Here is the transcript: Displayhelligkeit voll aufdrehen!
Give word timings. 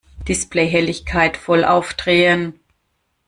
Displayhelligkeit 0.25 1.37
voll 1.37 1.63
aufdrehen! 1.63 2.59